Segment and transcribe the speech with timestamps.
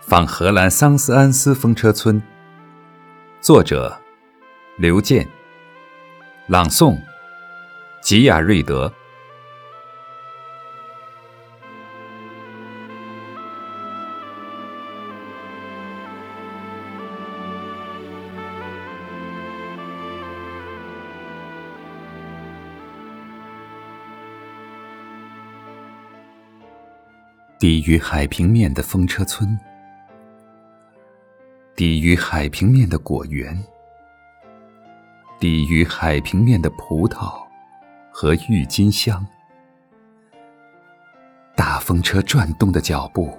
[0.00, 2.20] 访荷兰桑斯安斯风车村，
[3.40, 3.96] 作者
[4.76, 5.28] 刘健，
[6.48, 6.98] 朗诵
[8.02, 8.92] 吉亚瑞德。
[27.58, 29.56] 低于海平面的风车村，
[31.80, 33.58] 低于海平面的果园，
[35.38, 37.42] 低于海平面的葡萄
[38.12, 39.26] 和郁金香。
[41.56, 43.34] 大风车转动的脚步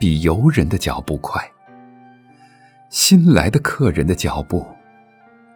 [0.00, 1.48] 比游人的脚步快，
[2.88, 4.66] 新来的客人的脚步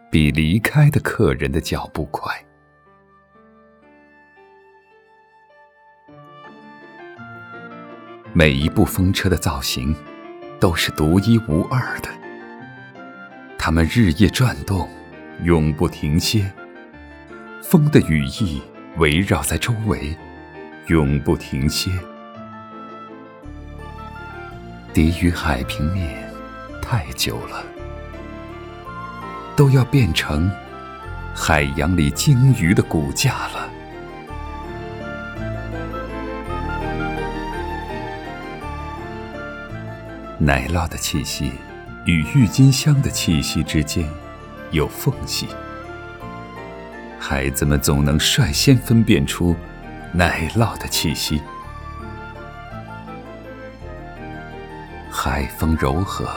[0.09, 2.33] 比离开的客人的脚步快。
[8.31, 9.93] 每一部风车的造型
[10.59, 12.09] 都是独一无二的，
[13.57, 14.89] 它们日夜转动，
[15.43, 16.51] 永不停歇。
[17.61, 18.61] 风的羽翼
[18.97, 20.15] 围绕在周围，
[20.87, 21.91] 永不停歇。
[24.93, 26.31] 低于海平面
[26.81, 27.63] 太久了，
[29.55, 30.49] 都要变成
[31.35, 33.69] 海洋里鲸鱼的骨架了。
[40.37, 41.51] 奶酪的气息
[42.05, 44.05] 与郁金香的气息之间
[44.71, 45.47] 有缝隙，
[47.17, 49.55] 孩子们总能率先分辨出
[50.11, 51.41] 奶酪的气息。
[55.09, 56.27] 海风柔和，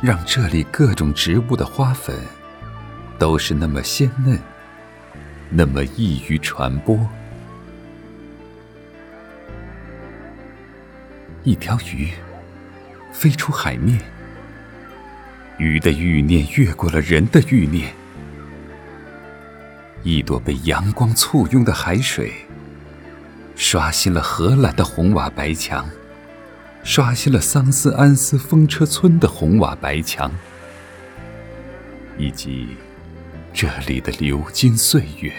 [0.00, 2.16] 让这里各种植物的花粉
[3.18, 4.38] 都是那么鲜嫩，
[5.50, 6.96] 那么易于传播。
[11.42, 12.12] 一条鱼。
[13.12, 14.00] 飞出海面，
[15.58, 17.92] 鱼的欲念越过了人的欲念。
[20.02, 22.32] 一朵被阳光簇拥的海水，
[23.54, 25.88] 刷新了荷兰的红瓦白墙，
[26.82, 30.32] 刷新了桑斯安斯风车村的红瓦白墙，
[32.18, 32.76] 以及
[33.52, 35.32] 这里的流金岁月。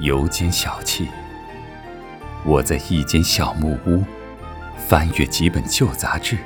[0.00, 1.08] 油间小憩，
[2.44, 4.04] 我在一间小木屋，
[4.86, 6.38] 翻阅几本旧杂志。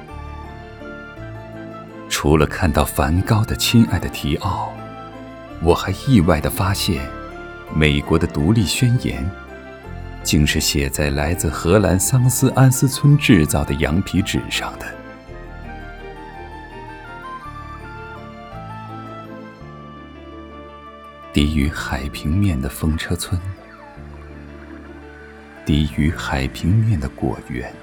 [2.08, 4.72] 除了看到梵高的《亲爱的提奥》，
[5.66, 7.06] 我还意外地发现，
[7.74, 9.28] 美国的独立宣言，
[10.22, 14.86] 竟是写在来自荷兰桑斯安斯村制造的羊皮纸上的。
[21.44, 23.36] 低于海平面的风车村，
[25.66, 27.74] 低于海平面的果园，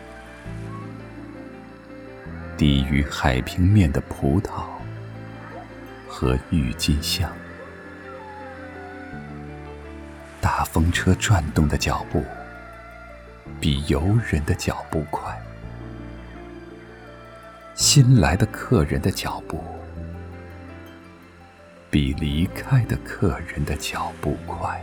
[2.56, 4.64] 低于海平面的葡萄
[6.08, 7.30] 和郁金香。
[10.40, 12.24] 大风车转动的脚步
[13.60, 15.38] 比游人的脚步快，
[17.76, 19.62] 新来的客人的脚步。
[21.92, 24.80] 比离开的客人的脚步快。